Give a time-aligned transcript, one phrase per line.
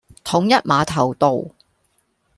[0.25, 1.51] 統一碼頭道